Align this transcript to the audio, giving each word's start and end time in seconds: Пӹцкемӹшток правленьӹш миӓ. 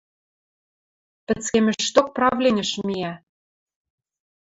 Пӹцкемӹшток 1.25 2.07
правленьӹш 2.15 2.71
миӓ. 2.87 3.13